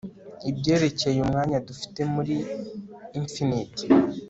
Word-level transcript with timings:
Ibyerekeye 0.49 1.17
umwanya 1.21 1.57
dufite 1.67 2.01
muri 2.13 2.35
infinite 3.19 3.83